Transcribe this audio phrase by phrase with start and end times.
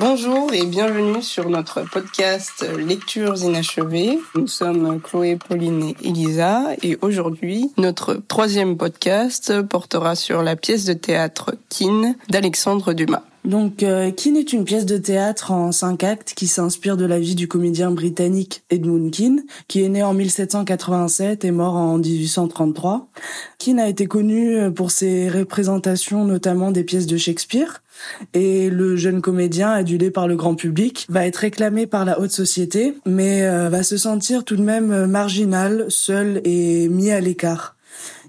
[0.00, 4.16] Bonjour et bienvenue sur notre podcast Lectures inachevées.
[4.36, 10.84] Nous sommes Chloé, Pauline et Elisa et aujourd'hui notre troisième podcast portera sur la pièce
[10.84, 13.24] de théâtre Kin d'Alexandre Dumas.
[13.44, 17.18] Donc, euh, Keane est une pièce de théâtre en cinq actes qui s'inspire de la
[17.18, 23.08] vie du comédien britannique Edmund Keane, qui est né en 1787 et mort en 1833.
[23.58, 27.80] Keane a été connu euh, pour ses représentations notamment des pièces de Shakespeare,
[28.34, 32.30] et le jeune comédien, adulé par le grand public, va être réclamé par la haute
[32.30, 37.76] société, mais euh, va se sentir tout de même marginal, seul et mis à l'écart.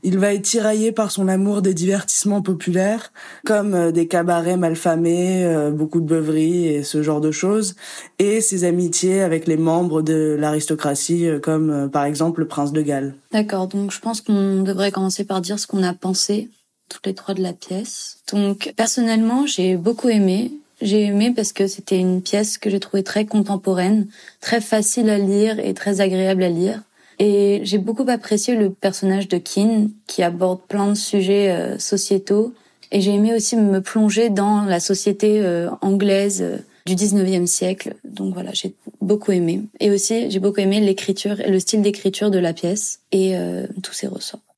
[0.04, 3.12] Il va être tiraillé par son amour des divertissements populaires,
[3.46, 7.76] comme euh, des cabarets malfamés, euh, beaucoup de beuveries et ce genre de choses,
[8.18, 12.82] et ses amitiés avec les membres de l'aristocratie, euh, comme par exemple le prince de
[12.82, 13.16] Galles.
[13.34, 16.50] D'accord, donc je pense qu'on devrait commencer par dire ce qu'on a pensé
[16.90, 18.18] toutes les trois de la pièce.
[18.32, 20.52] Donc personnellement, j'ai beaucoup aimé.
[20.82, 24.08] J'ai aimé parce que c'était une pièce que j'ai trouvée très contemporaine,
[24.40, 26.82] très facile à lire et très agréable à lire.
[27.20, 32.54] Et j'ai beaucoup apprécié le personnage de Keane qui aborde plein de sujets euh, sociétaux.
[32.92, 37.96] Et j'ai aimé aussi me plonger dans la société euh, anglaise euh, du 19e siècle.
[38.06, 39.64] Donc voilà, j'ai beaucoup aimé.
[39.82, 43.36] Et aussi, j'ai beaucoup aimé l'écriture, le style d'écriture de la pièce et
[43.84, 44.49] tous ses ressorts.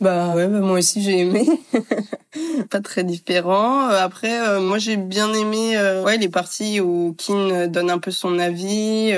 [0.00, 1.46] Bah ouais, bah moi aussi j'ai aimé.
[2.70, 3.88] pas très différent.
[3.88, 9.12] Après, moi j'ai bien aimé ouais les parties où Keane donne un peu son avis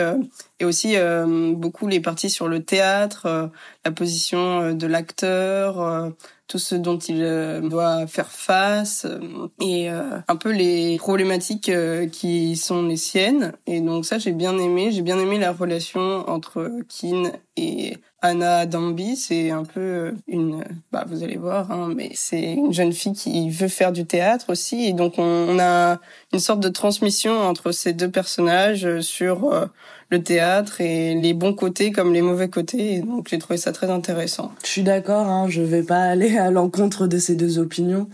[0.62, 3.46] et aussi euh, beaucoup les parties sur le théâtre, euh,
[3.84, 6.12] la position euh, de l'acteur,
[6.46, 7.18] tout ce dont il
[7.68, 9.06] doit faire face
[9.58, 11.70] et un peu les problématiques
[12.12, 13.54] qui sont les siennes.
[13.66, 14.90] Et donc ça, j'ai bien aimé.
[14.92, 19.16] J'ai bien aimé la relation entre Keane et Anna Damby.
[19.16, 23.48] C'est un peu une, bah vous allez voir, hein, mais c'est une jeune fille qui
[23.48, 24.84] veut faire du théâtre aussi.
[24.84, 26.00] Et donc on a
[26.34, 29.70] une sorte de transmission entre ces deux personnages sur
[30.12, 33.00] le théâtre et les bons côtés comme les mauvais côtés.
[33.00, 34.52] donc j'ai trouvé ça très intéressant.
[34.62, 38.08] Je suis d'accord, hein, je vais pas aller à l'encontre de ces deux opinions.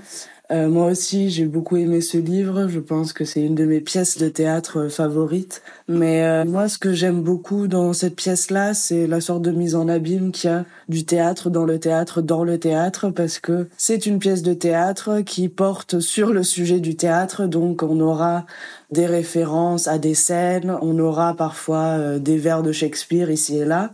[0.51, 2.69] Euh, moi aussi, j'ai beaucoup aimé ce livre.
[2.69, 5.63] Je pense que c'est une de mes pièces de théâtre euh, favorites.
[5.89, 9.75] Mais euh, moi, ce que j'aime beaucoup dans cette pièce-là, c'est la sorte de mise
[9.75, 13.69] en abîme qu'il y a du théâtre dans le théâtre dans le théâtre, parce que
[13.77, 17.47] c'est une pièce de théâtre qui porte sur le sujet du théâtre.
[17.47, 18.47] Donc, on aura
[18.91, 23.93] des références à des scènes, on aura parfois des vers de Shakespeare ici et là.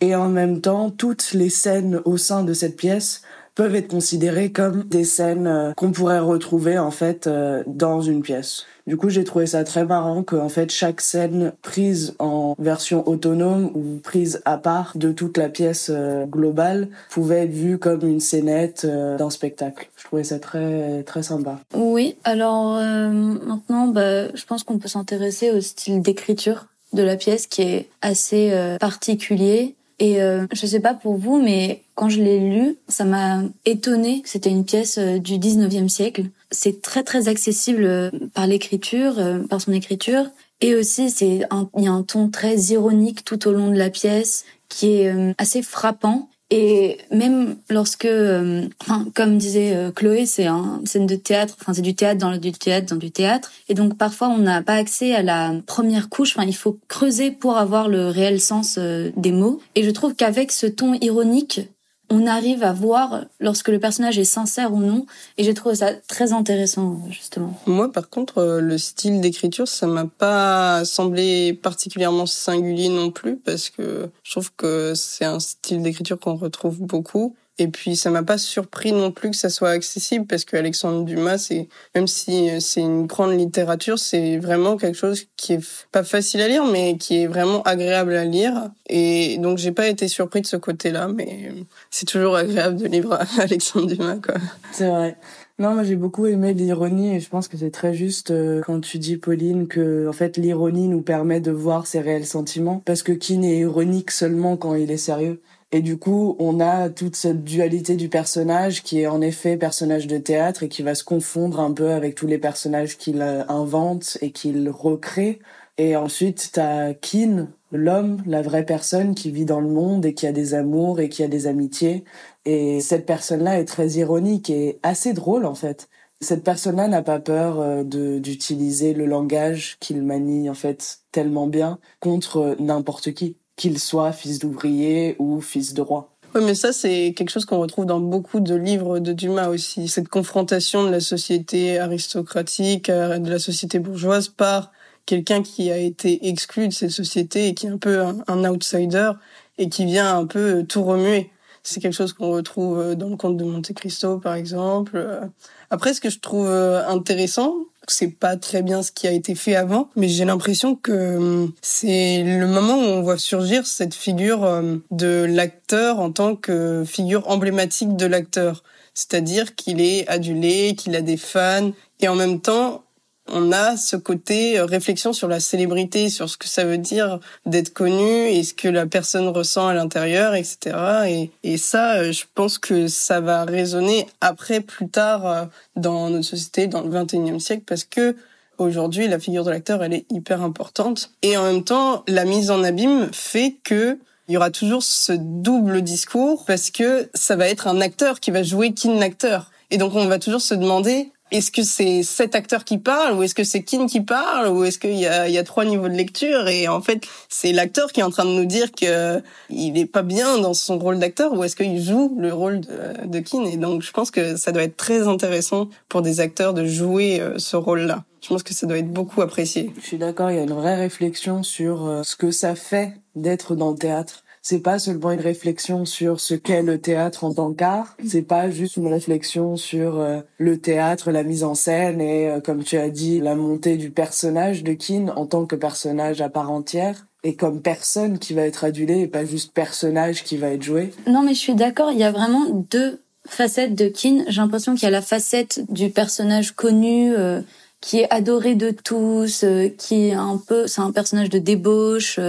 [0.00, 3.22] Et en même temps, toutes les scènes au sein de cette pièce
[3.56, 8.22] peuvent être considérées comme des scènes euh, qu'on pourrait retrouver en fait euh, dans une
[8.22, 8.64] pièce.
[8.86, 13.08] Du coup, j'ai trouvé ça très marrant que en fait chaque scène prise en version
[13.08, 18.06] autonome ou prise à part de toute la pièce euh, globale pouvait être vue comme
[18.06, 19.88] une scénette d'un spectacle.
[19.96, 21.58] Je trouvais ça très très sympa.
[21.74, 27.48] Oui, alors maintenant, bah, je pense qu'on peut s'intéresser au style d'écriture de la pièce
[27.48, 32.38] qui est assez particulier et euh, je sais pas pour vous, mais quand je l'ai
[32.38, 34.22] lu, ça m'a étonné.
[34.26, 36.26] C'était une pièce euh, du 19e siècle.
[36.50, 40.26] C'est très très accessible euh, par l'écriture, euh, par son écriture.
[40.60, 41.40] Et aussi, c'est
[41.76, 45.34] il y a un ton très ironique tout au long de la pièce qui est
[45.36, 46.28] assez frappant.
[46.50, 48.66] Et même lorsque, euh,
[49.14, 52.52] comme disait Chloé, c'est un scène de théâtre, enfin c'est du théâtre dans le du
[52.52, 56.34] théâtre dans du théâtre, et donc parfois on n'a pas accès à la première couche.
[56.34, 59.60] Enfin, il faut creuser pour avoir le réel sens des mots.
[59.74, 61.68] Et je trouve qu'avec ce ton ironique,
[62.10, 65.06] on arrive à voir lorsque le personnage est sincère ou non.
[65.38, 67.58] Et j'ai trouvé ça très intéressant, justement.
[67.66, 73.36] Moi, par contre, euh, le style d'écriture, ça m'a pas semblé particulièrement singulier non plus,
[73.36, 77.34] parce que je trouve que c'est un style d'écriture qu'on retrouve beaucoup.
[77.58, 81.04] Et puis ça m'a pas surpris non plus que ça soit accessible parce que Alexandre
[81.04, 86.04] Dumas, c'est même si c'est une grande littérature, c'est vraiment quelque chose qui est pas
[86.04, 88.70] facile à lire, mais qui est vraiment agréable à lire.
[88.88, 91.52] Et donc j'ai pas été surpris de ce côté-là, mais
[91.90, 94.34] c'est toujours agréable de lire Alexandre Dumas, quoi.
[94.72, 95.16] C'est vrai.
[95.58, 98.78] Non, moi j'ai beaucoup aimé l'ironie et je pense que c'est très juste euh, quand
[98.78, 103.02] tu dis Pauline que en fait l'ironie nous permet de voir ses réels sentiments parce
[103.02, 105.40] que qui n'est ironique seulement quand il est sérieux.
[105.72, 110.06] Et du coup, on a toute cette dualité du personnage qui est en effet personnage
[110.06, 114.16] de théâtre et qui va se confondre un peu avec tous les personnages qu'il invente
[114.20, 115.40] et qu'il recrée.
[115.78, 120.26] Et ensuite, t'as Keane, l'homme, la vraie personne qui vit dans le monde et qui
[120.26, 122.04] a des amours et qui a des amitiés.
[122.44, 125.88] Et cette personne-là est très ironique et assez drôle en fait.
[126.20, 131.78] Cette personne-là n'a pas peur euh, d'utiliser le langage qu'il manie en fait tellement bien
[132.00, 136.10] contre n'importe qui qu'il soit fils d'ouvrier ou fils de roi.
[136.36, 139.88] Oui, mais ça, c'est quelque chose qu'on retrouve dans beaucoup de livres de Dumas aussi.
[139.88, 144.70] Cette confrontation de la société aristocratique, euh, de la société bourgeoise par
[145.06, 149.12] quelqu'un qui a été exclu de cette société et qui est un peu un, outsider
[149.56, 151.30] et qui vient un peu tout remuer.
[151.62, 154.92] C'est quelque chose qu'on retrouve euh, dans le conte de Monte Cristo, par exemple.
[154.96, 155.24] Euh,
[155.70, 157.54] après, ce que je trouve intéressant,
[157.92, 161.52] c'est pas très bien ce qui a été fait avant, mais j'ai l'impression que hum,
[161.62, 166.84] c'est le moment où on voit surgir cette figure hum, de l'acteur en tant que
[166.86, 168.62] figure emblématique de l'acteur.
[168.94, 172.85] C'est-à-dire qu'il est adulé, qu'il a des fans, et en même temps,
[173.28, 177.20] on a ce côté euh, réflexion sur la célébrité, sur ce que ça veut dire
[177.44, 181.30] d'être connu et ce que la personne ressent à l'intérieur, etc.
[181.42, 185.44] Et, ça, euh, je pense que ça va résonner après, plus tard, euh,
[185.74, 188.16] dans notre société, dans le 21e siècle, parce que
[188.58, 191.10] aujourd'hui, la figure de l'acteur, elle est hyper importante.
[191.22, 195.12] Et en même temps, la mise en abîme fait que il y aura toujours ce
[195.12, 199.52] double discours parce que ça va être un acteur qui va jouer kin l'acteur.
[199.70, 203.22] Et donc on va toujours se demander est-ce que c'est cet acteur qui parle ou
[203.22, 205.94] est-ce que c'est Kin qui parle ou est-ce qu'il y y a trois niveaux de
[205.94, 209.76] lecture et en fait c'est l'acteur qui est en train de nous dire que il
[209.78, 213.18] est pas bien dans son rôle d'acteur ou est-ce qu'il joue le rôle de, de
[213.20, 216.64] Kin et donc je pense que ça doit être très intéressant pour des acteurs de
[216.64, 218.04] jouer euh, ce rôle-là.
[218.22, 219.72] Je pense que ça doit être beaucoup apprécié.
[219.80, 222.94] Je suis d'accord, il y a une vraie réflexion sur euh, ce que ça fait
[223.14, 227.34] d'être dans le théâtre c'est pas seulement une réflexion sur ce qu'est le théâtre en
[227.34, 232.00] tant qu'art, c'est pas juste une réflexion sur euh, le théâtre, la mise en scène
[232.00, 235.56] et euh, comme tu as dit, la montée du personnage de Keane en tant que
[235.56, 240.22] personnage à part entière et comme personne qui va être adulé et pas juste personnage
[240.22, 240.92] qui va être joué.
[241.08, 244.26] Non mais je suis d'accord, il y a vraiment deux facettes de Keane.
[244.28, 247.40] J'ai l'impression qu'il y a la facette du personnage connu euh,
[247.80, 249.44] qui est adoré de tous,
[249.76, 252.20] qui est un peu, c'est un personnage de débauche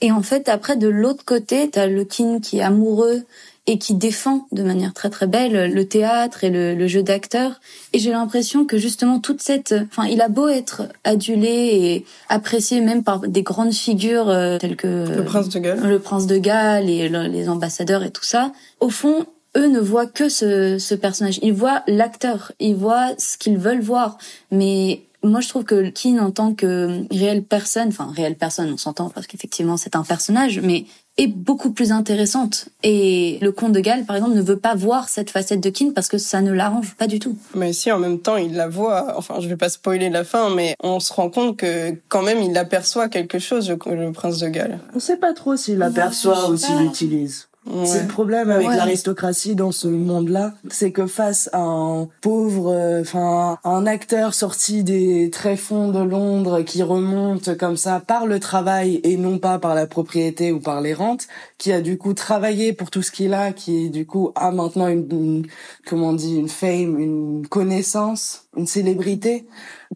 [0.00, 3.24] et en fait, après, de l'autre côté, t'as le kin qui est amoureux
[3.66, 7.60] et qui défend de manière très très belle le théâtre et le, jeu d'acteur.
[7.92, 12.80] Et j'ai l'impression que justement toute cette, enfin, il a beau être adulé et apprécié
[12.80, 16.38] même par des grandes figures euh, telles que le prince de Galles, le prince de
[16.38, 18.50] Galles et les ambassadeurs et tout ça.
[18.80, 19.26] Au fond,
[19.56, 21.38] eux ne voient que ce, ce personnage.
[21.42, 24.18] Ils voient l'acteur, ils voient ce qu'ils veulent voir,
[24.50, 28.76] mais moi, je trouve que Keane, en tant que réelle personne, enfin réelle personne, on
[28.76, 30.86] s'entend parce qu'effectivement c'est un personnage, mais
[31.18, 32.68] est beaucoup plus intéressante.
[32.82, 35.92] Et le comte de Galles, par exemple, ne veut pas voir cette facette de Keane
[35.92, 37.36] parce que ça ne l'arrange pas du tout.
[37.54, 39.14] Mais si, en même temps, il la voit.
[39.16, 42.40] Enfin, je vais pas spoiler la fin, mais on se rend compte que quand même,
[42.40, 44.78] il aperçoit quelque chose, le, prince de Galles.
[44.94, 47.49] On sait pas trop s'il l'aperçoit ou s'il l'utilise.
[47.84, 53.00] C'est le problème avec l'aristocratie dans ce monde-là, c'est que face à un pauvre, euh,
[53.00, 59.00] enfin un acteur sorti des tréfonds de Londres qui remonte comme ça par le travail
[59.04, 61.28] et non pas par la propriété ou par les rentes,
[61.58, 64.88] qui a du coup travaillé pour tout ce qu'il a, qui du coup a maintenant
[64.88, 65.46] une, une
[65.86, 69.46] comment on dit une fame, une connaissance, une célébrité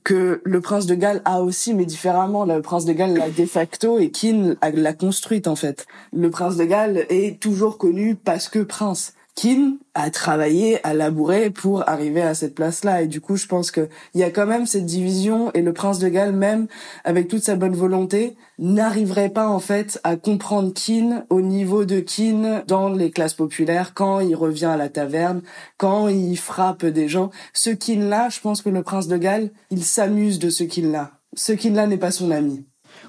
[0.04, 2.44] que le prince de Galles a aussi, mais différemment.
[2.44, 5.86] Le prince de Galles l'a de facto et Keane l'a construite en fait.
[6.12, 9.14] Le prince de Galles est toujours connu parce que prince.
[9.34, 13.02] Keane a travaillé, a labouré pour arriver à cette place-là.
[13.02, 15.72] Et du coup, je pense que il y a quand même cette division et le
[15.72, 16.68] prince de Galles, même
[17.04, 21.98] avec toute sa bonne volonté, n'arriverait pas en fait à comprendre Keane au niveau de
[21.98, 25.42] Keane dans les classes populaires quand il revient à la taverne,
[25.78, 27.30] quand il frappe des gens.
[27.52, 31.10] Ce Keane-là, je pense que le prince de Galles, il s'amuse de ce Keane-là.
[31.36, 32.64] Ce Keane-là n'est pas son ami.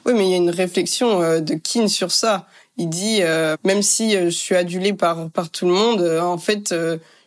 [0.05, 2.47] Oui, mais il y a une réflexion euh, de Keane sur ça.
[2.77, 6.21] Il dit euh, même si euh, je suis adulé par par tout le monde, euh,
[6.21, 6.73] en fait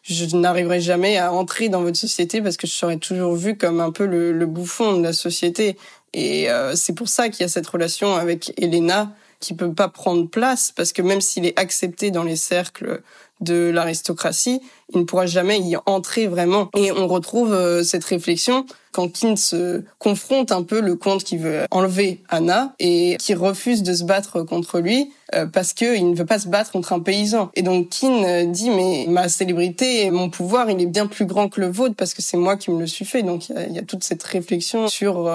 [0.03, 3.81] je n'arriverai jamais à entrer dans votre société parce que je serai toujours vu comme
[3.81, 5.77] un peu le, le bouffon de la société.
[6.15, 10.27] Et c'est pour ça qu'il y a cette relation avec Elena qui peut pas prendre
[10.27, 13.03] place parce que même s'il est accepté dans les cercles
[13.41, 14.61] de l'aristocratie,
[14.93, 16.71] il ne pourra jamais y entrer vraiment.
[16.77, 21.37] Et on retrouve euh, cette réflexion quand Kin se confronte un peu le comte qui
[21.37, 26.17] veut enlever Anna et qui refuse de se battre contre lui euh, parce qu'il ne
[26.17, 27.51] veut pas se battre contre un paysan.
[27.55, 31.27] Et donc Kin euh, dit mais ma célébrité et mon pouvoir il est bien plus
[31.27, 33.23] grand que le vôtre parce que c'est moi qui me le suis fait.
[33.23, 35.31] Donc il y, a, toute cette réflexion sur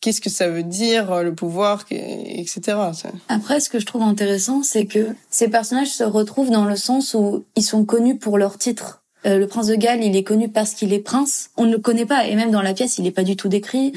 [0.00, 2.78] qu'est-ce que ça veut dire le pouvoir, etc.
[3.28, 7.14] Après ce que je trouve intéressant c'est que ces personnages se retrouvent dans le sens
[7.14, 9.04] où ils sont connus pour leur titre.
[9.26, 11.50] Euh, le prince de Galles, il est connu parce qu'il est prince.
[11.56, 13.48] On ne le connaît pas et même dans la pièce, il n'est pas du tout
[13.48, 13.92] décrit.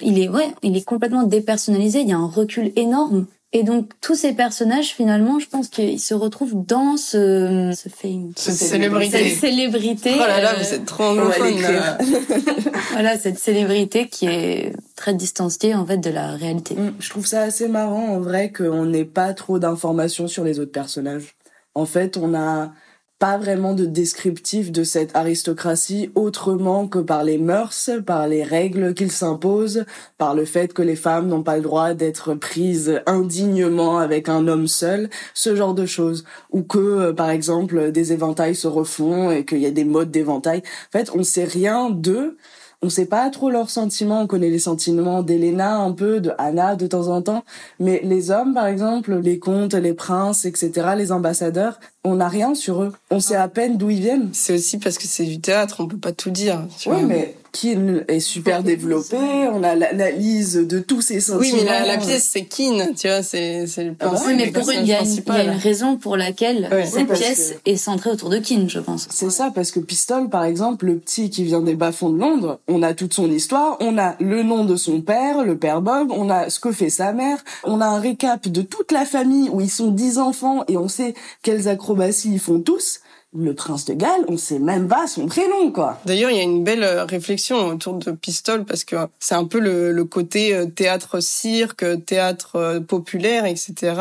[0.00, 2.00] il est ouais, il est complètement dépersonnalisé.
[2.00, 3.26] Il y a un recul énorme.
[3.52, 8.32] Et donc tous ces personnages, finalement, je pense qu'ils se retrouvent dans ce, ce fame,
[8.36, 9.30] cette célébrité.
[9.30, 10.10] Cette célébrité.
[10.14, 11.14] Oh là là, vous êtes trop
[12.92, 16.74] Voilà, cette célébrité qui est très distanciée en fait de la réalité.
[16.74, 20.58] Mm, je trouve ça assez marrant en vrai qu'on n'ait pas trop d'informations sur les
[20.60, 21.35] autres personnages
[21.76, 22.72] En fait, on a
[23.18, 28.94] pas vraiment de descriptif de cette aristocratie autrement que par les mœurs, par les règles
[28.94, 29.84] qu'ils s'imposent,
[30.16, 34.48] par le fait que les femmes n'ont pas le droit d'être prises indignement avec un
[34.48, 36.24] homme seul, ce genre de choses.
[36.50, 40.10] Ou que, euh, par exemple, des éventails se refont et qu'il y a des modes
[40.10, 40.62] d'éventail.
[40.88, 42.38] En fait, on sait rien d'eux
[42.86, 46.76] on sait pas trop leurs sentiments, on connaît les sentiments d'Elena un peu, de Anna
[46.76, 47.42] de temps en temps,
[47.80, 52.54] mais les hommes par exemple, les comtes, les princes, etc., les ambassadeurs, on n'a rien
[52.54, 52.92] sur eux.
[53.10, 54.28] On sait à peine d'où ils viennent.
[54.32, 56.62] C'est aussi parce que c'est du théâtre, on peut pas tout dire.
[56.86, 61.40] oui, mais Keane est super développé, on a l'analyse de tous ses sentiments.
[61.40, 64.48] Oui, mais la, pièce c'est Keane, tu vois, c'est c'est le ah bah Oui, mais
[64.48, 65.02] pour une, il y, a
[65.42, 69.08] une raison pour laquelle cette pièce est centrée autour de Keane, je pense.
[69.10, 72.60] C'est ça, parce que Pistol, par exemple, le petit qui vient des bas-fonds de Londres,
[72.68, 76.10] on a toute son histoire, on a le nom de son père, le père Bob,
[76.10, 79.48] on a ce que fait sa mère, on a un récap de toute la famille
[79.50, 83.00] où ils sont dix enfants et on sait quelles acrobaties ils font tous
[83.38, 86.00] le prince de Galles, on sait même pas son prénom, quoi.
[86.06, 89.44] D'ailleurs, il y a une belle euh, réflexion autour de Pistole parce que c'est un
[89.44, 93.94] peu le, côté euh, théâtre cirque, théâtre euh, populaire, etc.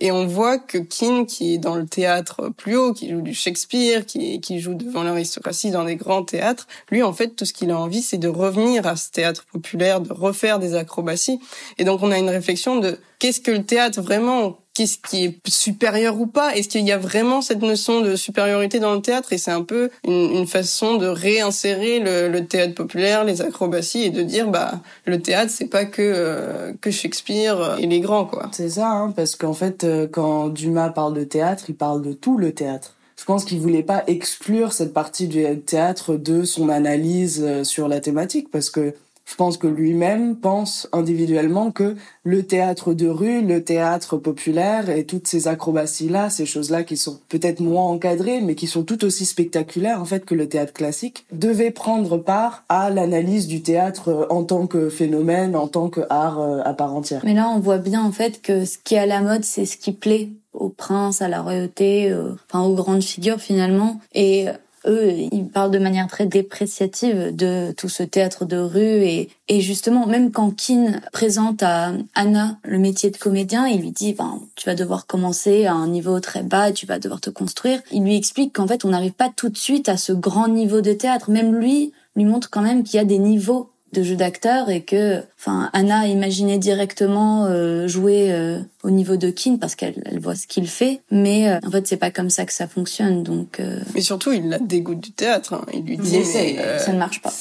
[0.00, 3.34] Et on voit que Keane, qui est dans le théâtre plus haut, qui joue du
[3.34, 7.52] Shakespeare, qui, qui joue devant l'aristocratie dans des grands théâtres, lui, en fait, tout ce
[7.52, 11.40] qu'il a envie, c'est de revenir à ce théâtre populaire, de refaire des acrobaties.
[11.78, 15.48] Et donc, on a une réflexion de qu'est-ce que le théâtre vraiment qu'est-ce qui est
[15.48, 16.54] supérieur ou pas?
[16.54, 19.32] Est-ce qu'il y a vraiment cette notion de supériorité dans le théâtre?
[19.32, 24.22] Et c'est un peu une, façon de réinsérer le, théâtre populaire, les acrobaties, et de
[24.22, 28.50] dire bah le théâtre c'est pas que euh, que Shakespeare et les grands quoi.
[28.52, 32.12] C'est ça, hein, parce qu'en fait euh, quand Dumas parle de théâtre, il parle de
[32.12, 32.92] tout le théâtre.
[33.18, 37.88] Je pense qu'il voulait pas exclure cette partie du théâtre de son analyse euh, sur
[37.88, 38.94] la thématique, parce que
[39.26, 45.04] je pense que lui-même pense individuellement que le théâtre de rue, le théâtre populaire et
[45.04, 49.26] toutes ces acrobaties-là, ces choses-là qui sont peut-être moins encadrées, mais qui sont tout aussi
[49.26, 54.44] spectaculaires en fait que le théâtre classique, devaient prendre part à l'analyse du théâtre en
[54.44, 57.22] tant que phénomène, en tant que art euh, à part entière.
[57.24, 59.66] Mais là, on voit bien en fait que ce qui est à la mode, c'est
[59.66, 64.00] ce qui plaît aux princes, à la royauté, euh, enfin aux grandes figures finalement.
[64.14, 64.46] Et
[64.86, 69.60] eux, ils parlent de manière très dépréciative de tout ce théâtre de rue et, et
[69.60, 74.40] justement, même quand Keane présente à Anna le métier de comédien, il lui dit, ben,
[74.54, 77.80] tu vas devoir commencer à un niveau très bas, tu vas devoir te construire.
[77.92, 80.80] Il lui explique qu'en fait, on n'arrive pas tout de suite à ce grand niveau
[80.80, 81.30] de théâtre.
[81.30, 84.82] Même lui, lui montre quand même qu'il y a des niveaux de jeu d'acteur et
[84.82, 90.20] que, enfin, Anna imaginait directement euh, jouer euh, au niveau de Keane parce qu'elle elle
[90.20, 93.24] voit ce qu'il fait, mais euh, en fait c'est pas comme ça que ça fonctionne.
[93.24, 93.60] Donc.
[93.94, 95.54] Mais surtout, il la dégoûte du théâtre.
[95.54, 95.66] Hein.
[95.74, 96.22] Il lui dit.
[96.24, 97.32] ça ne marche pas.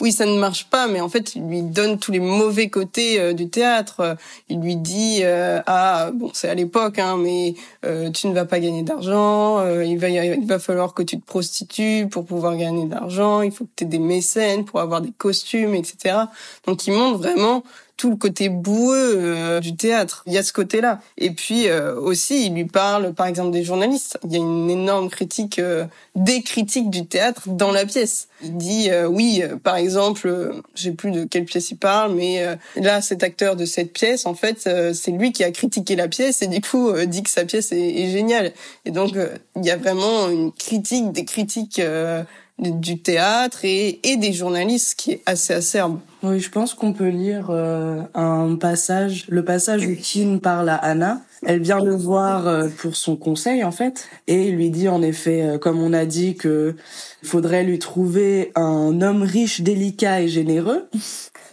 [0.00, 3.32] Oui, ça ne marche pas, mais en fait, il lui donne tous les mauvais côtés
[3.32, 4.16] du théâtre.
[4.48, 7.54] Il lui dit ah bon, c'est à l'époque, hein, mais
[8.12, 9.64] tu ne vas pas gagner d'argent.
[9.80, 13.42] il va il va falloir que tu te prostitues pour pouvoir gagner d'argent.
[13.42, 16.16] Il faut que tu aies des mécènes pour avoir des costumes, etc.
[16.66, 17.62] Donc il montre vraiment
[17.98, 20.22] tout le côté boueux euh, du théâtre.
[20.26, 21.00] Il y a ce côté-là.
[21.18, 24.18] Et puis euh, aussi, il lui parle, par exemple, des journalistes.
[24.24, 28.28] Il y a une énorme critique, euh, des critiques du théâtre dans la pièce.
[28.42, 33.24] Il dit, oui, par exemple, j'ai plus de quelle pièce il parle, mais là, cet
[33.24, 36.60] acteur de cette pièce, en fait, c'est lui qui a critiqué la pièce et du
[36.60, 38.52] coup dit que sa pièce est, est géniale.
[38.84, 39.14] Et donc,
[39.56, 41.82] il y a vraiment une critique, des critiques
[42.58, 46.00] du théâtre et, et des journalistes qui est assez acerbe.
[46.22, 50.74] Oui, je pense qu'on peut lire euh, un passage, le passage où Keane parle à
[50.74, 51.20] Anna.
[51.46, 55.42] Elle vient le voir euh, pour son conseil en fait, et lui dit en effet,
[55.42, 56.74] euh, comme on a dit, que
[57.22, 60.88] faudrait lui trouver un homme riche, délicat et généreux.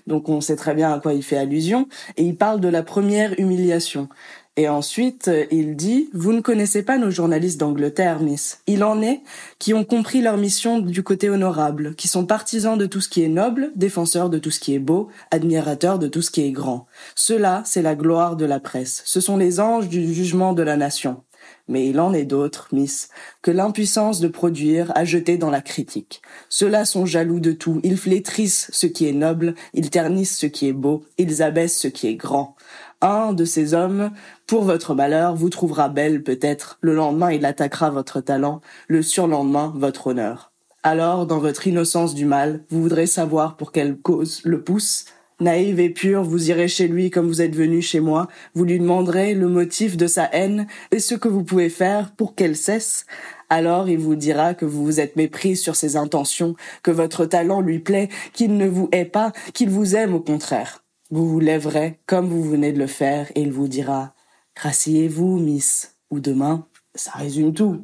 [0.08, 2.82] Donc on sait très bien à quoi il fait allusion, et il parle de la
[2.82, 4.10] première humiliation.
[4.58, 8.62] Et ensuite, il dit, vous ne connaissez pas nos journalistes d'Angleterre, Miss.
[8.68, 9.22] Il en est
[9.60, 13.22] qui ont compris leur mission du côté honorable, qui sont partisans de tout ce qui
[13.22, 16.52] est noble, défenseurs de tout ce qui est beau, admirateurs de tout ce qui est
[16.52, 16.88] grand.
[17.16, 19.02] Cela, c'est la gloire de la presse.
[19.06, 21.22] Ce sont les anges du jugement de la nation.
[21.68, 23.10] Mais il en est d'autres, Miss,
[23.42, 26.22] que l'impuissance de produire a jeté dans la critique.
[26.50, 30.68] Ceux-là sont jaloux de tout, ils flétrissent ce qui est noble, ils ternissent ce qui
[30.68, 32.55] est beau, ils abaissent ce qui est grand.
[33.02, 34.12] Un de ces hommes,
[34.48, 39.74] pour votre malheur, vous trouvera belle peut-être, le lendemain il attaquera votre talent, le surlendemain
[39.76, 40.52] votre honneur.
[40.84, 45.06] Alors, dans votre innocence du mal, vous voudrez savoir pour quelle cause le pousse,
[45.42, 48.80] Naïve et pure, vous irez chez lui comme vous êtes venu chez moi, vous lui
[48.80, 53.06] demanderez le motif de sa haine et ce que vous pouvez faire pour qu'elle cesse.
[53.50, 57.60] Alors il vous dira que vous vous êtes méprise sur ses intentions, que votre talent
[57.60, 60.85] lui plaît, qu'il ne vous hait pas, qu'il vous aime au contraire.
[61.12, 64.14] Vous vous lèverez comme vous venez de le faire et il vous dira
[64.56, 67.84] Graciez-vous, Miss, ou demain ça résume tout.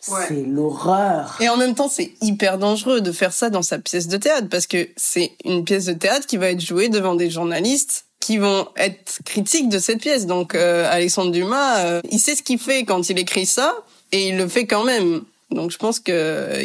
[0.00, 1.36] C'est l'horreur.
[1.40, 4.48] Et en même temps, c'est hyper dangereux de faire ça dans sa pièce de théâtre
[4.48, 8.38] parce que c'est une pièce de théâtre qui va être jouée devant des journalistes qui
[8.38, 10.26] vont être critiques de cette pièce.
[10.26, 13.74] Donc euh, Alexandre Dumas, euh, il sait ce qu'il fait quand il écrit ça
[14.12, 15.22] et il le fait quand même.
[15.50, 16.62] Donc je pense que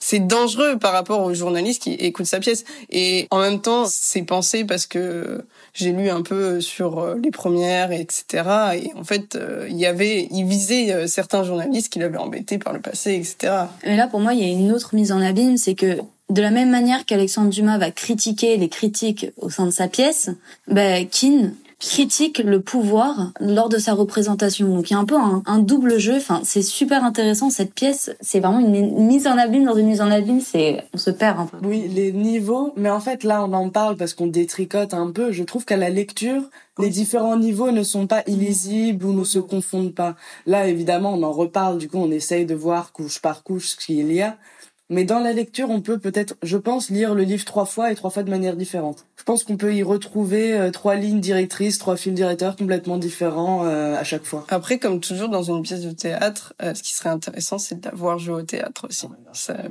[0.00, 2.64] c'est dangereux par rapport aux journalistes qui écoutent sa pièce.
[2.90, 7.30] Et en même temps, c'est pensé parce que j'ai lu un peu sur euh, les
[7.30, 8.44] premières, etc.
[8.76, 12.58] Et en fait, euh, il y avait, il visait euh, certains journalistes qui l'avaient embêté
[12.58, 13.64] par le passé, etc.
[13.84, 15.98] Mais là, pour moi, il y a une autre mise en abîme, c'est que
[16.30, 20.30] de la même manière qu'Alexandre Dumas va critiquer les critiques au sein de sa pièce,
[20.68, 24.74] ben, Keane critique le pouvoir lors de sa représentation.
[24.74, 26.16] Donc il y a un peu un, double jeu.
[26.16, 28.14] Enfin, c'est super intéressant cette pièce.
[28.20, 30.40] C'est vraiment une mise en abîme dans une mise en abîme.
[30.40, 31.58] C'est on se perd un peu.
[31.62, 32.72] Oui, les niveaux.
[32.76, 35.32] Mais en fait là, on en parle parce qu'on détricote un peu.
[35.32, 36.42] Je trouve qu'à la lecture,
[36.78, 40.16] les différents niveaux ne sont pas illisibles ou ne se confondent pas.
[40.46, 41.78] Là, évidemment, on en reparle.
[41.78, 44.36] Du coup, on essaye de voir couche par couche ce qu'il y a.
[44.94, 47.96] Mais dans la lecture, on peut peut-être, je pense, lire le livre trois fois et
[47.96, 49.06] trois fois de manière différente.
[49.16, 53.66] Je pense qu'on peut y retrouver euh, trois lignes directrices, trois fils directeurs complètement différents
[53.66, 54.46] euh, à chaque fois.
[54.50, 58.20] Après, comme toujours dans une pièce de théâtre, euh, ce qui serait intéressant, c'est d'avoir
[58.20, 59.08] joué au théâtre aussi,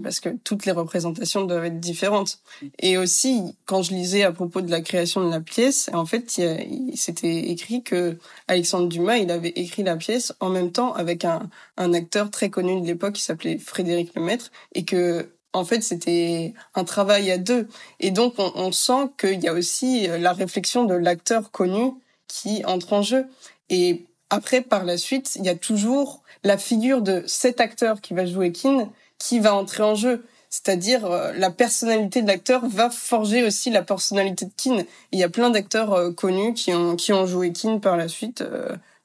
[0.03, 2.39] parce que toutes les représentations doivent être différentes.
[2.79, 6.37] Et aussi, quand je lisais à propos de la création de la pièce, en fait,
[6.37, 8.17] il, s'était écrit que
[8.49, 12.49] Alexandre Dumas, il avait écrit la pièce en même temps avec un, un acteur très
[12.49, 17.37] connu de l'époque qui s'appelait Frédéric Lemaître, et que en fait c'était un travail à
[17.37, 17.67] deux.
[17.99, 21.93] Et donc on, sent qu'il y a aussi euh, la réflexion de l'acteur connu
[22.27, 23.27] qui entre en jeu.
[23.69, 28.13] Et après par la suite il y a toujours la figure de cet acteur qui
[28.13, 28.89] va jouer Kin
[29.19, 30.25] qui va entrer en jeu.
[30.49, 35.23] C'est-à-dire euh, la personnalité de l'acteur va forger aussi la personnalité de Kin il y
[35.23, 38.43] a plein d'acteurs euh, connus qui ont qui ont joué Kin par la suite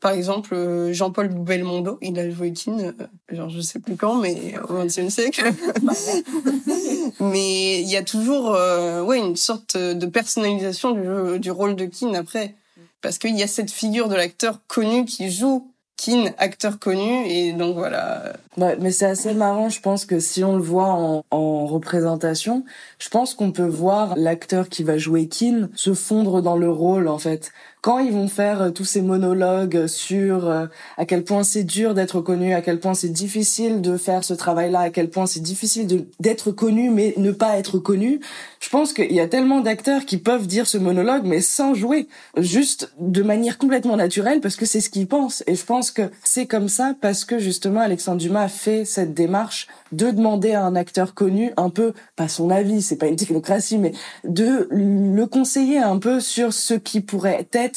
[0.00, 2.92] par exemple, euh, Jean-Paul Belmondo, il a joué Kin, euh,
[3.30, 5.42] genre je sais plus quand, mais au XXe siècle.
[7.20, 10.92] mais il y a toujours, euh, ouais, une sorte de personnalisation
[11.38, 12.54] du, rôle de Kin après,
[13.00, 17.52] parce qu'il y a cette figure de l'acteur connu qui joue Kin, acteur connu, et
[17.52, 18.34] donc voilà.
[18.56, 22.64] Ouais, mais c'est assez marrant, je pense que si on le voit en, en représentation,
[23.00, 27.08] je pense qu'on peut voir l'acteur qui va jouer Kin se fondre dans le rôle
[27.08, 31.42] en fait quand ils vont faire euh, tous ces monologues sur euh, à quel point
[31.42, 35.10] c'est dur d'être connu, à quel point c'est difficile de faire ce travail-là, à quel
[35.10, 38.20] point c'est difficile d'être connu mais ne pas être connu,
[38.60, 42.08] je pense qu'il y a tellement d'acteurs qui peuvent dire ce monologue mais sans jouer,
[42.36, 45.44] juste de manière complètement naturelle parce que c'est ce qu'ils pensent.
[45.46, 49.14] Et je pense que c'est comme ça parce que justement Alexandre Dumas a fait cette
[49.14, 53.16] démarche de demander à un acteur connu un peu, pas son avis, c'est pas une
[53.16, 53.92] technocratie, mais
[54.24, 57.67] de le conseiller un peu sur ce qui pourrait être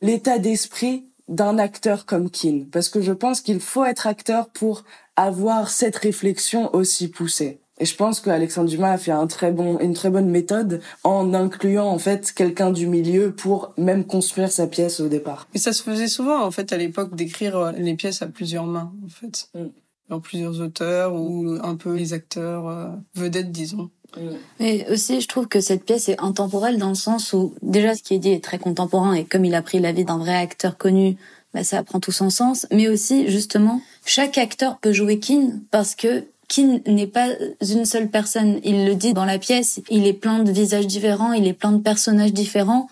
[0.00, 2.66] l'état d'esprit d'un acteur comme Keane.
[2.66, 4.84] Parce que je pense qu'il faut être acteur pour
[5.16, 7.60] avoir cette réflexion aussi poussée.
[7.78, 11.34] Et je pense qu'Alexandre Dumas a fait un très bon, une très bonne méthode en
[11.34, 15.48] incluant en fait quelqu'un du milieu pour même construire sa pièce au départ.
[15.54, 18.92] Et ça se faisait souvent en fait à l'époque d'écrire les pièces à plusieurs mains
[19.04, 19.48] en fait.
[19.54, 19.70] Mm
[20.08, 23.90] dans plusieurs auteurs ou un peu les acteurs euh, vedettes, disons.
[24.60, 28.02] Mais aussi, je trouve que cette pièce est intemporelle dans le sens où, déjà, ce
[28.02, 30.34] qui est dit est très contemporain et comme il a pris la vie d'un vrai
[30.34, 31.16] acteur connu,
[31.52, 32.66] bah, ça prend tout son sens.
[32.72, 37.28] Mais aussi, justement, chaque acteur peut jouer Kin parce que Kin n'est pas
[37.60, 38.60] une seule personne.
[38.64, 41.72] Il le dit dans la pièce, il est plein de visages différents, il est plein
[41.72, 42.88] de personnages différents.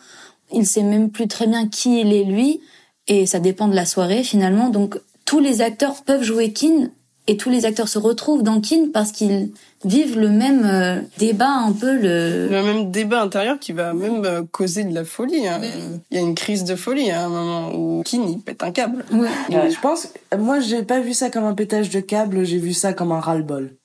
[0.52, 2.60] Il sait même plus très bien qui il est lui.
[3.08, 4.68] Et ça dépend de la soirée, finalement.
[4.68, 6.90] Donc, tous les acteurs peuvent jouer Kin
[7.26, 9.50] et tous les acteurs se retrouvent dans Kin parce qu'ils
[9.84, 14.24] vivent le même euh, débat un peu le le même débat intérieur qui va même
[14.24, 15.60] euh, causer de la folie hein.
[16.10, 18.72] il y a une crise de folie à un moment où Kin il pète un
[18.72, 19.70] câble ouais.
[19.70, 22.92] je pense moi j'ai pas vu ça comme un pétage de câble j'ai vu ça
[22.92, 23.76] comme un ras-le-bol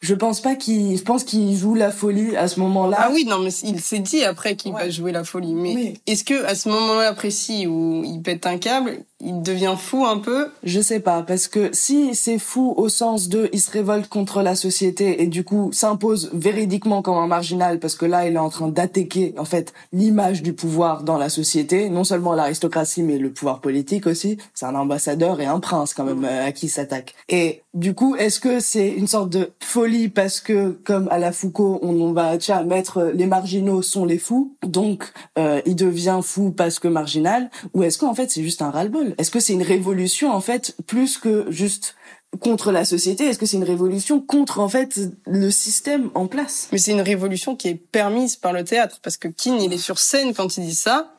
[0.00, 2.96] je pense pas qu'il je pense qu'il joue la folie à ce moment-là.
[2.98, 6.24] Ah oui, non mais il s'est dit après qu'il va jouer la folie mais est-ce
[6.24, 10.48] que à ce moment-là précis où il pète un câble, il devient fou un peu.
[10.62, 14.42] Je sais pas, parce que si c'est fou au sens de il se révolte contre
[14.42, 18.38] la société et du coup s'impose véridiquement comme un marginal, parce que là il est
[18.38, 23.18] en train d'attaquer en fait l'image du pouvoir dans la société, non seulement l'aristocratie mais
[23.18, 24.38] le pouvoir politique aussi.
[24.54, 27.14] C'est un ambassadeur et un prince quand même euh, à qui s'attaque.
[27.28, 31.32] Et du coup, est-ce que c'est une sorte de folie parce que comme à la
[31.32, 36.50] Foucault, on, va tiens mettre les marginaux sont les fous, donc euh, il devient fou
[36.50, 39.09] parce que marginal, ou est-ce qu'en fait c'est juste un ras-le-bol?
[39.18, 41.94] Est-ce que c'est une révolution en fait plus que juste
[42.40, 43.24] contre la société?
[43.24, 46.68] Est-ce que c'est une révolution contre en fait le système en place?
[46.72, 49.78] Mais c'est une révolution qui est permise par le théâtre parce que King il est
[49.78, 51.14] sur scène quand il dit ça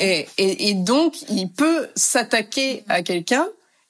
[0.00, 3.46] et, et, et donc il peut s'attaquer à quelqu'un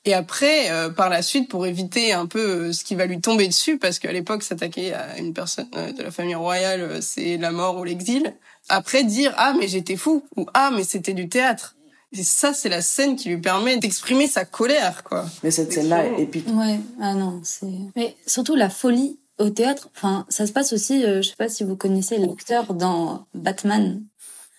[0.06, 3.20] Et après, euh, par la suite, pour éviter un peu euh, ce qui va lui
[3.20, 7.38] tomber dessus, parce qu'à l'époque, s'attaquer à une personne euh, de la famille royale, c'est
[7.38, 8.34] la mort ou l'exil.
[8.68, 11.74] Après, dire ah mais j'étais fou ou ah mais c'était du théâtre.
[12.16, 15.26] Et ça, c'est la scène qui lui permet d'exprimer sa colère, quoi.
[15.42, 16.46] Mais cette scène-là est épique.
[16.48, 17.66] Ouais, ah non, c'est.
[17.96, 19.90] Mais surtout la folie au théâtre.
[19.96, 21.02] Enfin, ça se passe aussi.
[21.02, 24.02] je sais pas si vous connaissez l'acteur dans Batman.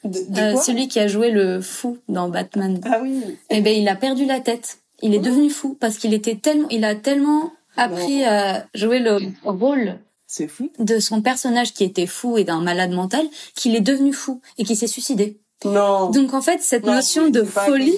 [0.03, 0.19] De,
[0.53, 2.79] de celui qui a joué le fou dans Batman.
[2.83, 3.23] Ah oui.
[3.49, 6.67] Eh ben, il a perdu la tête il est devenu fou parce qu'il était tellement,
[6.69, 10.71] il a tellement appris à jouer le rôle c'est fou.
[10.79, 14.63] de son personnage qui était fou et d'un malade mental qu'il est devenu fou et
[14.63, 15.39] qui s'est suicidé.
[15.63, 16.09] Non.
[16.11, 17.95] Donc en fait cette notion de folie,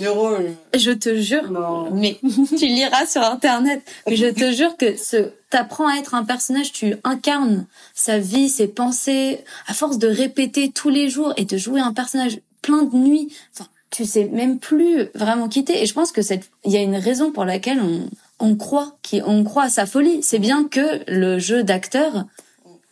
[0.76, 1.92] je te jure, non.
[1.92, 2.20] mais
[2.58, 6.72] tu liras sur internet, mais je te jure que ce t'apprends à être un personnage,
[6.72, 11.58] tu incarnes sa vie, ses pensées, à force de répéter tous les jours et de
[11.58, 13.34] jouer un personnage plein de nuits.
[13.54, 15.82] Enfin, tu sais même plus vraiment quitter.
[15.82, 18.98] Et je pense que cette, il y a une raison pour laquelle on, on croit,
[19.02, 20.22] qui, on croit à sa folie.
[20.22, 22.26] C'est bien que le jeu d'acteur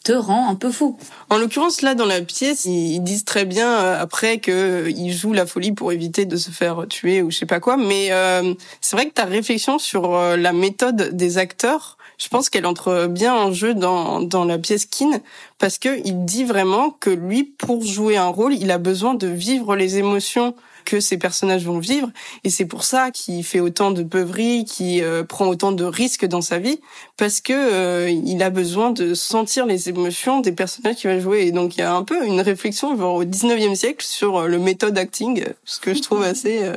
[0.06, 0.98] te rend un peu fou.
[1.32, 5.34] En l'occurrence, là, dans la pièce, ils disent très bien euh, après que il joue
[5.34, 7.76] la folie pour éviter de se faire tuer ou je sais pas quoi.
[7.76, 12.50] Mais euh, c'est vrai que ta réflexion sur euh, la méthode des acteurs, je pense
[12.50, 15.10] qu'elle entre bien en jeu dans, dans la pièce Kin
[15.58, 19.28] parce que il dit vraiment que lui, pour jouer un rôle, il a besoin de
[19.28, 20.54] vivre les émotions
[20.86, 22.10] que ces personnages vont vivre.
[22.44, 26.26] Et c'est pour ça qu'il fait autant de beuveries, qu'il euh, prend autant de risques
[26.26, 26.80] dans sa vie,
[27.18, 31.48] parce que euh, il a besoin de sentir les émotions des personnages qu'il va jouer.
[31.48, 34.48] Et donc il y a un peu une réflexion genre, au 19e siècle sur euh,
[34.48, 36.72] le méthode acting, ce que je trouve assez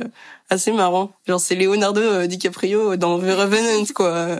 [0.49, 1.11] assez marrant.
[1.27, 4.37] Genre c'est Leonardo DiCaprio dans The Revenant quoi.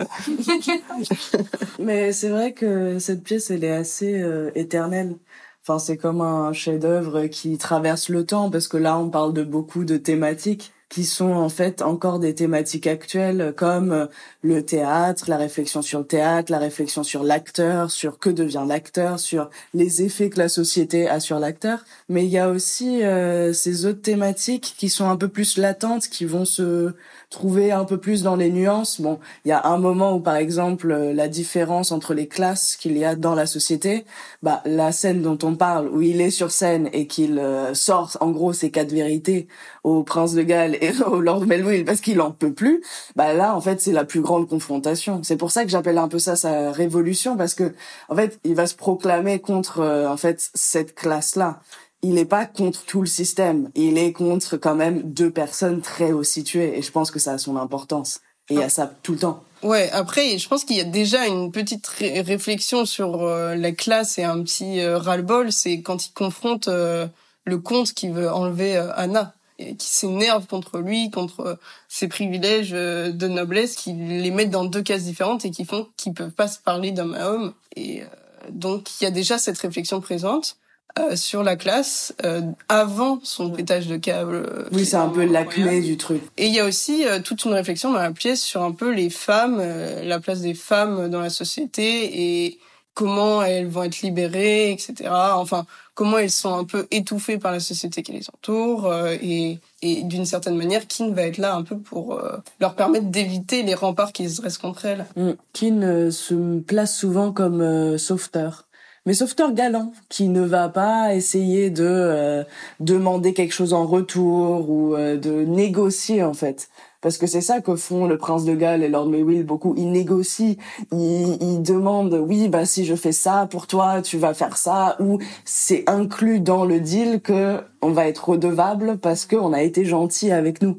[1.78, 4.20] Mais c'est vrai que cette pièce elle est assez
[4.56, 5.14] éternelle.
[5.62, 9.44] Enfin, c'est comme un chef-d'œuvre qui traverse le temps parce que là, on parle de
[9.44, 14.06] beaucoup de thématiques qui sont en fait encore des thématiques actuelles comme euh,
[14.42, 19.20] le théâtre, la réflexion sur le théâtre, la réflexion sur l'acteur, sur que devient l'acteur,
[19.20, 21.84] sur les effets que la société a sur l'acteur.
[22.08, 26.08] Mais il y a aussi euh, ces autres thématiques qui sont un peu plus latentes,
[26.08, 26.92] qui vont se
[27.30, 29.00] trouver un peu plus dans les nuances.
[29.00, 32.76] Bon, il y a un moment où, par exemple, euh, la différence entre les classes
[32.76, 34.04] qu'il y a dans la société,
[34.42, 38.16] bah, la scène dont on parle, où il est sur scène et qu'il euh, sort,
[38.20, 39.46] en gros, ses quatre vérités
[39.84, 42.82] au prince de Galles et au Lord Melville parce qu'il en peut plus,
[43.14, 45.22] bah là, en fait, c'est la plus grande confrontation.
[45.22, 47.74] C'est pour ça que j'appelle un peu ça sa révolution parce que,
[48.08, 51.60] en fait, il va se proclamer contre, euh, en fait, cette classe-là
[52.02, 53.70] il n'est pas contre tout le système.
[53.74, 56.78] Il est contre quand même deux personnes très haut situées.
[56.78, 58.20] Et je pense que ça a son importance.
[58.48, 59.44] Et il y a ça tout le temps.
[59.62, 64.18] Ouais, après, je pense qu'il y a déjà une petite réflexion sur euh, la classe
[64.18, 65.52] et un petit euh, ras-le-bol.
[65.52, 67.06] C'est quand il confronte euh,
[67.44, 71.58] le comte qui veut enlever Anna et qui s'énerve contre lui, contre
[71.88, 76.14] ses privilèges de noblesse, qui les mettent dans deux cases différentes et qui font qu'ils
[76.14, 77.52] peuvent pas se parler d'homme à homme.
[77.76, 78.02] Et
[78.48, 80.56] donc, il y a déjà cette réflexion présente.
[80.98, 84.34] Euh, sur la classe euh, avant son pétage de câble.
[84.34, 86.20] Euh, oui, c'est un peu la clé du truc.
[86.36, 89.10] Et il y a aussi toute une réflexion dans la pièce sur un peu les
[89.10, 89.62] femmes,
[90.02, 92.58] la place des femmes dans la société et
[92.94, 95.10] comment elles vont être libérées, etc.
[95.10, 100.02] Enfin, comment elles sont un peu étouffées par la société qui les entoure et, et
[100.02, 102.20] d'une certaine manière, Kin va être là un peu pour
[102.58, 105.06] leur permettre d'éviter les remparts qui se dressent contre elles.
[105.16, 105.30] Mm.
[105.52, 108.66] Kin se place souvent comme sauveteur
[109.06, 112.44] mais sauveteur galant qui ne va pas essayer de euh,
[112.80, 116.68] demander quelque chose en retour ou euh, de négocier en fait.
[117.00, 119.74] Parce que c'est ça que font le prince de Galles et Lord Maywill beaucoup.
[119.78, 120.56] Ils négocient.
[120.92, 124.96] Ils, ils demandent oui bah si je fais ça pour toi tu vas faire ça
[125.00, 129.84] ou c'est inclus dans le deal que on va être redevable parce qu'on a été
[129.84, 130.78] gentil avec nous.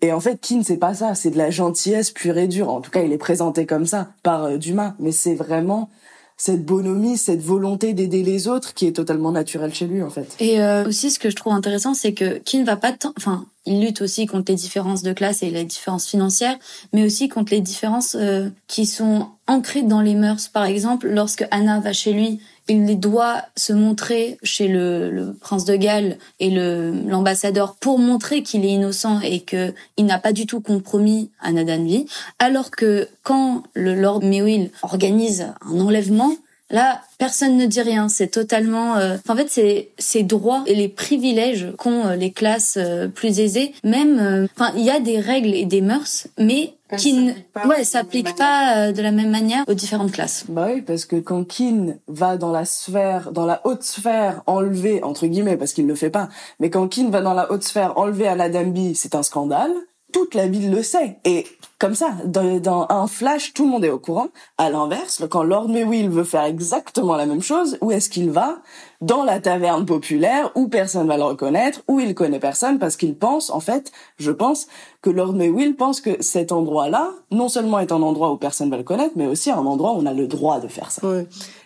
[0.00, 2.70] Et en fait, Kin, c'est pas ça, c'est de la gentillesse pure et dure.
[2.70, 5.90] En tout cas, il est présenté comme ça par euh, Dumas, mais c'est vraiment
[6.38, 10.36] cette bonhomie, cette volonté d'aider les autres qui est totalement naturelle chez lui en fait.
[10.38, 13.46] Et euh, aussi ce que je trouve intéressant c'est que qui ne va pas enfin
[13.68, 16.56] il lutte aussi contre les différences de classe et les différences financières,
[16.92, 20.48] mais aussi contre les différences euh, qui sont ancrées dans les mœurs.
[20.48, 25.74] Par exemple, lorsque Anna va chez lui il doit se montrer chez le, prince de
[25.76, 30.60] Galles et l'ambassadeur pour montrer qu'il est innocent et que il n'a pas du tout
[30.60, 32.06] compromis Anna Danby,
[32.38, 36.32] alors que quand le Lord Mewil organise un enlèvement,
[36.70, 38.08] Là, personne ne dit rien.
[38.08, 38.96] C'est totalement.
[38.96, 43.40] Euh, en fait, c'est ces droits et les privilèges qu'ont euh, les classes euh, plus
[43.40, 43.72] aisées.
[43.84, 47.32] Même, enfin, il y a des règles et des mœurs, mais qui ne
[47.66, 50.44] ouais s'appliquent pas de la même manière aux différentes classes.
[50.48, 55.02] Bah oui, parce que quand Kin va dans la sphère, dans la haute sphère, enlever
[55.02, 56.28] entre guillemets, parce qu'il le fait pas,
[56.60, 59.72] mais quand Kin va dans la haute sphère enlever à la Danby, c'est un scandale.
[60.12, 61.46] Toute la ville le sait et
[61.78, 62.10] comme ça.
[62.24, 64.28] Dans, un flash, tout le monde est au courant.
[64.56, 68.58] À l'inverse, quand Lord Will veut faire exactement la même chose, où est-ce qu'il va?
[69.00, 73.14] Dans la taverne populaire où personne va le reconnaître, où il connaît personne parce qu'il
[73.16, 74.66] pense, en fait, je pense
[75.02, 78.76] que Lord Will pense que cet endroit-là, non seulement est un endroit où personne va
[78.76, 81.06] le connaître, mais aussi un endroit où on a le droit de faire ça.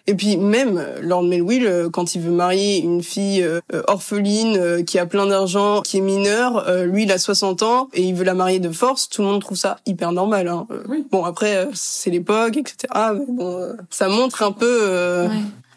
[0.06, 4.84] Et puis même euh, Lord Melville, euh, quand il veut marier une fille euh, orpheline
[4.84, 8.24] qui a plein d'argent, qui est mineure, lui il a 60 ans et il veut
[8.24, 10.48] la marier de force, tout le monde trouve ça hyper normal.
[10.48, 10.66] Hein.
[11.10, 12.92] Bon après c'est l'époque, etc.
[13.14, 15.26] Mais bon, ça montre un peu.
[15.26, 15.30] Ouais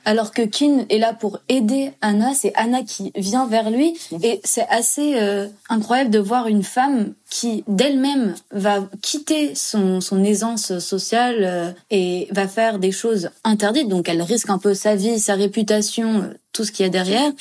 [0.05, 2.33] alors que Kin est là pour aider Anna.
[2.33, 7.13] C'est Anna qui vient vers lui et c'est assez euh, incroyable de voir une femme
[7.29, 13.89] qui d'elle-même va quitter son, son aisance sociale euh, et va faire des choses interdites.
[13.89, 16.91] Donc elle risque un peu sa vie, sa réputation, euh, tout ce qu'il y a
[16.91, 17.31] derrière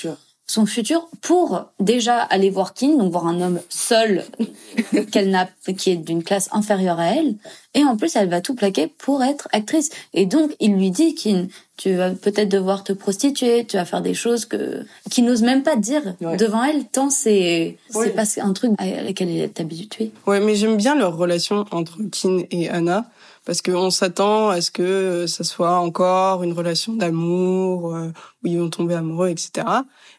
[0.47, 4.25] son futur pour déjà aller voir Kin, donc voir un homme seul
[5.13, 7.37] qu'elle n'a, qui est d'une classe inférieure à elle,
[7.73, 9.91] et en plus elle va tout plaquer pour être actrice.
[10.13, 14.03] Et donc il lui dit Kin, tu vas peut-être devoir te prostituer, tu vas faire
[14.03, 18.53] des choses que qui n'ose même pas dire devant elle tant c'est c'est pas un
[18.53, 20.13] truc à laquelle elle est habituée.
[20.27, 23.07] Ouais, mais j'aime bien leur relation entre Kin et Anna
[23.45, 28.09] parce qu'on s'attend à ce que ça soit encore une relation d'amour euh,
[28.43, 29.67] où ils vont tomber amoureux, etc.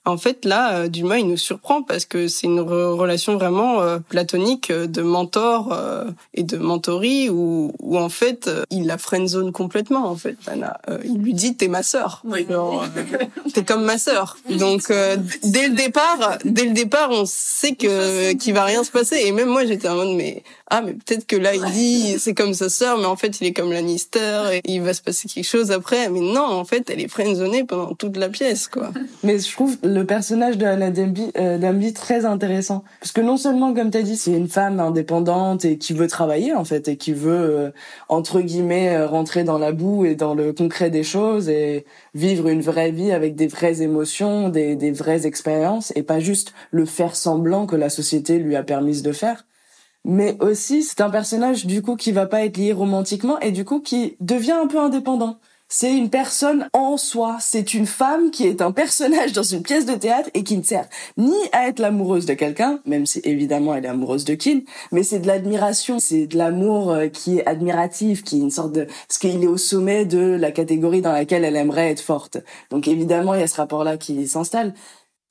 [0.05, 3.99] En fait, là, euh, Dumas, il nous surprend parce que c'est une relation vraiment euh,
[3.99, 5.77] platonique de mentor
[6.33, 10.07] et de mentorie où, où en fait, il la friendzone complètement.
[10.07, 10.79] En fait, Anna.
[11.03, 12.45] il lui dit t'es ma sœur, oui.
[13.53, 14.37] t'es comme ma sœur.
[14.49, 14.91] Donc
[15.43, 19.17] dès le départ, dès le départ, on sait que qu'il va rien se passer.
[19.25, 22.33] Et même moi, j'étais en mode mais ah mais peut-être que là il dit c'est
[22.33, 25.27] comme sa sœur, mais en fait il est comme Lannister et il va se passer
[25.27, 26.09] quelque chose après.
[26.09, 28.91] Mais non, en fait elle est friendzonée pendant toute la pièce quoi.
[29.23, 33.73] Mais je trouve le personnage de Anna Denby, euh, très intéressant parce que non seulement
[33.73, 36.97] comme tu as dit c'est une femme indépendante et qui veut travailler en fait et
[36.97, 37.71] qui veut euh,
[38.09, 42.49] entre guillemets euh, rentrer dans la boue et dans le concret des choses et vivre
[42.49, 46.85] une vraie vie avec des vraies émotions, des, des vraies expériences et pas juste le
[46.85, 49.45] faire semblant que la société lui a permis de faire
[50.03, 53.63] mais aussi c'est un personnage du coup qui va pas être lié romantiquement et du
[53.63, 55.39] coup qui devient un peu indépendant.
[55.67, 59.87] C'est une personne en soi, c'est une femme qui est un personnage dans une pièce
[59.87, 63.73] de théâtre et qui ne sert ni à être l'amoureuse de quelqu'un, même si évidemment
[63.73, 67.47] elle est amoureuse de Kin, mais c'est de l'admiration, c'est de l'amour euh, qui est
[67.47, 68.83] admiratif, qui est une sorte de...
[68.83, 72.37] parce qu'il est au sommet de la catégorie dans laquelle elle aimerait être forte.
[72.69, 74.73] Donc évidemment il y a ce rapport-là qui s'installe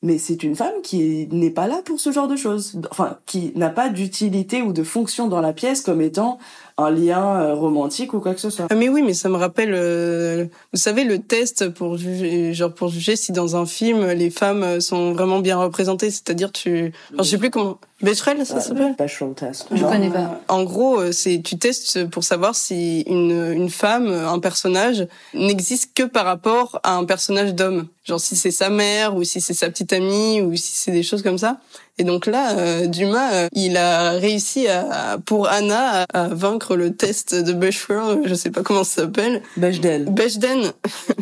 [0.04, 2.78] mais c'est une femme qui n'est pas là pour ce genre de choses.
[2.90, 6.38] Enfin, qui n'a pas d'utilité ou de fonction dans la pièce comme étant
[6.76, 8.66] un lien euh, romantique ou quoi que ce soit.
[8.68, 12.72] Ah mais oui, mais ça me rappelle, euh, vous savez, le test pour juger, genre
[12.72, 17.24] pour juger si dans un film les femmes sont vraiment bien représentées, c'est-à-dire tu, alors,
[17.24, 18.96] je sais plus comment, Bechdel, ça s'appelle?
[18.98, 19.68] Bechdel test.
[19.72, 20.40] Je connais pas.
[20.48, 25.94] En gros, euh, c'est tu testes pour savoir si une une femme, un personnage n'existe
[25.94, 29.54] que par rapport à un personnage d'homme, genre si c'est sa mère ou si c'est
[29.54, 31.58] sa petite amie ou si c'est des choses comme ça.
[31.96, 36.94] Et donc là, euh, Dumas, euh, il a réussi à, pour Anna à, vaincre le
[36.94, 39.42] test de Bechdel, je sais pas comment ça s'appelle.
[39.56, 40.06] Bechdel.
[40.06, 40.72] Bechdel.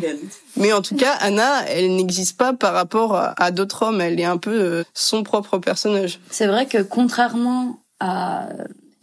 [0.57, 4.01] Mais en tout cas, Anna, elle n'existe pas par rapport à, d'autres hommes.
[4.01, 6.19] Elle est un peu euh, son propre personnage.
[6.31, 8.47] C'est vrai que contrairement à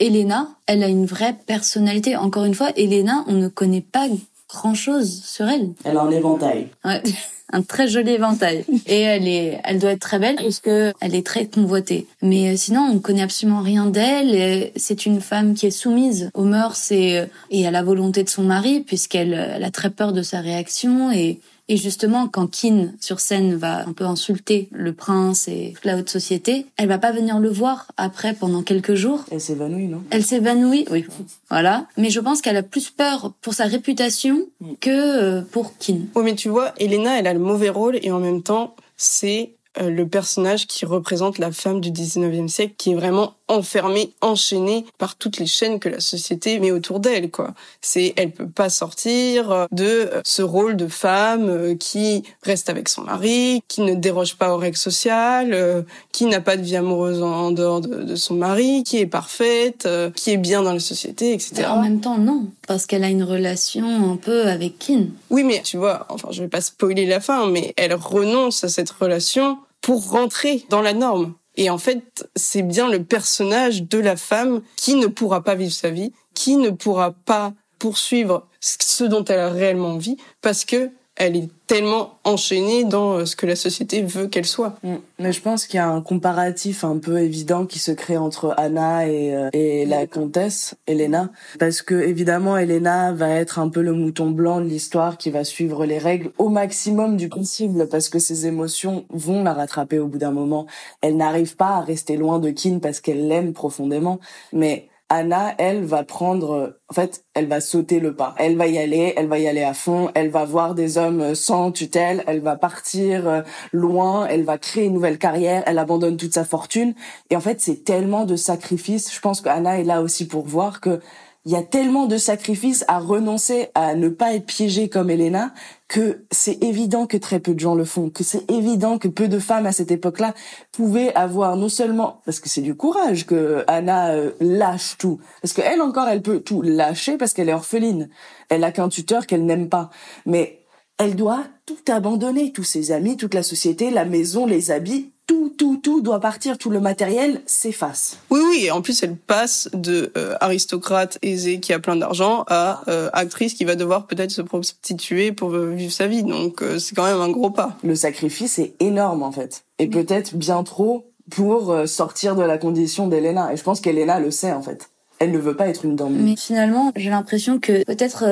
[0.01, 2.17] Elena, elle a une vraie personnalité.
[2.17, 4.09] Encore une fois, Elena, on ne connaît pas
[4.49, 5.71] grand chose sur elle.
[5.85, 6.69] Elle a un éventail.
[6.85, 7.01] Ouais.
[7.53, 8.65] un très joli éventail.
[8.87, 12.07] Et elle est, elle doit être très belle parce que elle est très convoitée.
[12.23, 14.71] Mais euh, sinon, on ne connaît absolument rien d'elle.
[14.77, 18.43] C'est une femme qui est soumise aux mœurs et, et à la volonté de son
[18.43, 23.21] mari puisqu'elle elle a très peur de sa réaction et et justement, quand Kin sur
[23.21, 27.13] scène va un peu insulter le prince et toute la haute société, elle va pas
[27.13, 29.25] venir le voir après pendant quelques jours.
[29.31, 30.03] Elle s'évanouit, non?
[30.11, 31.07] Elle s'évanouit, oui.
[31.49, 31.87] Voilà.
[31.97, 34.73] Mais je pense qu'elle a plus peur pour sa réputation mm.
[34.81, 35.99] que euh, pour Kin.
[36.17, 39.53] Oui, mais tu vois, Elena, elle a le mauvais rôle et en même temps, c'est
[39.81, 44.87] euh, le personnage qui représente la femme du 19e siècle qui est vraiment enfermée, enchaînée
[44.97, 47.53] par toutes les chaînes que la société met autour d'elle quoi.
[47.81, 52.89] C'est elle peut pas sortir euh, de euh, ce rôle de femme qui reste avec
[52.89, 57.23] son mari, qui ne déroge pas aux règles sociales, qui n'a pas de vie amoureuse
[57.23, 61.67] en dehors de, son mari, qui est parfaite, qui est bien dans la société, etc.
[61.69, 65.07] En même temps non, parce qu'elle a une relation un peu avec Kin.
[65.31, 68.69] Oui mais tu vois, enfin je vais pas spoiler la fin, mais elle renonce à
[68.69, 71.35] cette relation pour rentrer dans la norme.
[71.57, 75.73] Et en fait, c'est bien le personnage de la femme qui ne pourra pas vivre
[75.73, 80.91] sa vie, qui ne pourra pas poursuivre ce dont elle a réellement envie, parce que
[81.21, 84.77] elle est tellement enchaînée dans euh, ce que la société veut qu'elle soit.
[84.83, 84.95] Mm.
[85.19, 88.55] Mais je pense qu'il y a un comparatif un peu évident qui se crée entre
[88.57, 93.83] Anna et, euh, et la comtesse Elena, parce que évidemment Elena va être un peu
[93.83, 98.09] le mouton blanc de l'histoire qui va suivre les règles au maximum du possible, parce
[98.09, 100.67] que ses émotions vont la rattraper au bout d'un moment.
[101.03, 104.21] Elle n'arrive pas à rester loin de Kin parce qu'elle l'aime profondément,
[104.55, 108.37] mais Anna, elle, va prendre, en fait, elle va sauter le pas.
[108.39, 111.35] Elle va y aller, elle va y aller à fond, elle va voir des hommes
[111.35, 113.43] sans tutelle, elle va partir euh,
[113.73, 116.95] loin, elle va créer une nouvelle carrière, elle abandonne toute sa fortune.
[117.29, 119.13] Et en fait, c'est tellement de sacrifices.
[119.13, 121.01] Je pense qu'Anna est là aussi pour voir que
[121.47, 125.55] il y a tellement de sacrifices à renoncer à ne pas être piégée comme Elena
[125.89, 129.27] que c'est évident que très peu de gens le font, que c'est évident que peu
[129.27, 130.35] de femmes à cette époque-là
[130.71, 135.55] pouvaient avoir non seulement parce que c'est du courage que Anna euh, lâche tout, parce
[135.55, 138.11] qu'elle encore elle peut tout lâcher parce qu'elle est orpheline,
[138.51, 139.89] elle a qu'un tuteur qu'elle n'aime pas,
[140.27, 140.61] mais
[140.99, 145.55] elle doit tout abandonner, tous ses amis, toute la société, la maison, les habits, tout,
[145.57, 148.19] tout, tout doit partir, tout le matériel s'efface.
[148.31, 152.43] Oui, oui, et en plus elle passe de euh, aristocrate aisée qui a plein d'argent
[152.49, 156.25] à euh, actrice qui va devoir peut-être se prostituer pour vivre sa vie.
[156.25, 157.77] Donc euh, c'est quand même un gros pas.
[157.85, 163.07] Le sacrifice est énorme en fait, et peut-être bien trop pour sortir de la condition
[163.07, 163.53] d'Elena.
[163.53, 164.91] Et je pense qu'Elena le sait en fait.
[165.21, 166.17] Elle ne veut pas être une dame.
[166.17, 168.25] Mais finalement, j'ai l'impression que peut-être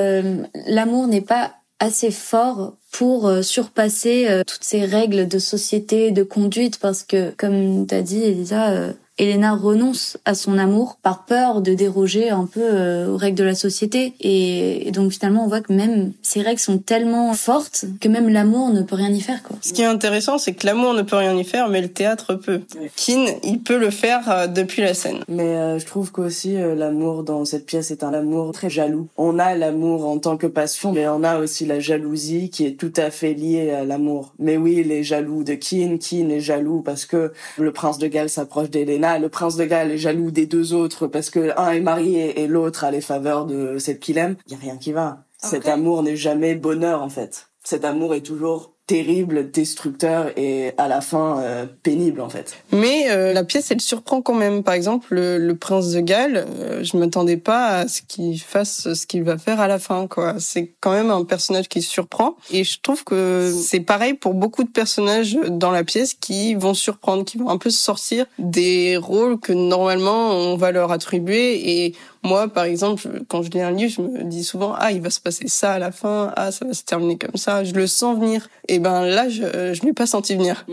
[0.67, 6.23] l'amour n'est pas assez fort pour euh, surpasser euh, toutes ces règles de société, de
[6.23, 11.61] conduite, parce que, comme t'as dit, Elisa, euh, Elena renonce à son amour par peur
[11.61, 14.15] de déroger un peu euh, aux règles de la société.
[14.21, 18.71] Et, donc finalement, on voit que même ces règles sont tellement fortes que même l'amour
[18.71, 19.43] ne peut rien y faire.
[19.43, 19.57] Quoi.
[19.61, 22.35] Ce qui est intéressant, c'est que l'amour ne peut rien y faire, mais le théâtre
[22.35, 22.61] peut.
[22.97, 25.19] Kin, il peut le faire euh, depuis la scène.
[25.29, 29.09] Mais euh, je trouve qu'aussi l'amour dans cette pièce est un amour très jaloux.
[29.17, 32.79] On a l'amour en tant que passion, mais on a aussi la jalousie qui est
[32.79, 34.33] tout à fait liée à l'amour.
[34.39, 38.07] Mais oui, il est jaloux de Kin, Kin est jaloux parce que le prince de
[38.07, 41.71] Galles s'approche d'Elena le prince de Galles est jaloux des deux autres parce que un
[41.71, 44.37] est marié et l'autre a les faveurs de celle qu'il aime.
[44.47, 45.25] Il y a rien qui va.
[45.39, 47.47] Cet amour n'est jamais bonheur en fait.
[47.65, 52.57] Cet amour est toujours terrible, destructeur et à la fin euh, pénible en fait.
[52.73, 54.65] Mais euh, la pièce elle surprend quand même.
[54.65, 59.07] Par exemple, le, prince de Galles, euh, je m'attendais pas à ce qu'il fasse ce
[59.07, 60.37] qu'il va faire à la fin quoi.
[60.39, 64.65] C'est quand même un personnage qui surprend et je trouve que c'est pareil pour beaucoup
[64.65, 69.39] de personnages dans la pièce qui vont surprendre, qui vont un peu sortir des rôles
[69.39, 73.93] que normalement on va leur attribuer et moi, par exemple, quand je lis un livre,
[73.97, 76.65] je me dis souvent ah il va se passer ça à la fin, ah ça
[76.65, 77.65] va se terminer comme ça.
[77.65, 78.49] Je le sens venir.
[78.67, 80.67] Et ben là, je je l'ai pas senti venir.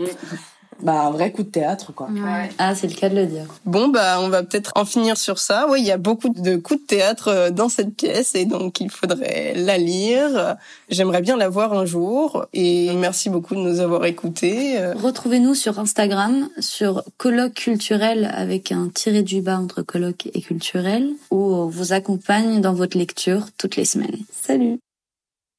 [0.82, 2.08] Bah, un vrai coup de théâtre, quoi.
[2.08, 2.50] Ouais.
[2.58, 3.46] Ah, c'est le cas de le dire.
[3.64, 5.66] Bon, bah, on va peut-être en finir sur ça.
[5.70, 8.80] Oui, il y a beaucoup de coups de théâtre euh, dans cette pièce et donc
[8.80, 10.56] il faudrait la lire.
[10.88, 14.78] J'aimerais bien la voir un jour et merci beaucoup de nous avoir écoutés.
[14.94, 21.10] Retrouvez-nous sur Instagram, sur colloque culturel avec un tiré du bas entre colloque et culturel
[21.30, 24.18] où on vous accompagne dans votre lecture toutes les semaines.
[24.30, 24.78] Salut!